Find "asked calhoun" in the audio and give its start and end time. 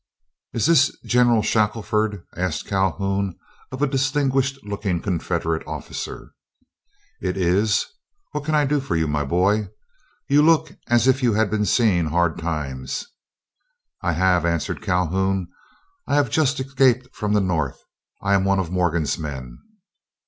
2.35-3.37